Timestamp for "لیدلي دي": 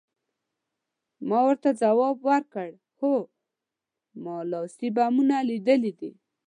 5.49-6.11